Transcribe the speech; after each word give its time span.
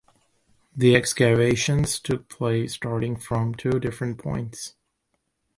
The 0.75 0.95
excavations 0.95 1.99
took 1.99 2.27
place 2.27 2.73
starting 2.73 3.17
from 3.17 3.53
two 3.53 3.79
different 3.79 4.17
points. 4.17 4.73